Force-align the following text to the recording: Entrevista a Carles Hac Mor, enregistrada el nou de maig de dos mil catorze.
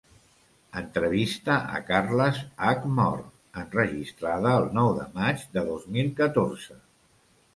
Entrevista 0.79 1.57
a 1.79 1.81
Carles 1.89 2.39
Hac 2.69 2.87
Mor, 2.99 3.21
enregistrada 3.63 4.55
el 4.61 4.67
nou 4.79 4.91
de 5.01 5.05
maig 5.21 5.43
de 5.59 5.65
dos 5.69 5.87
mil 5.99 6.11
catorze. 6.23 6.79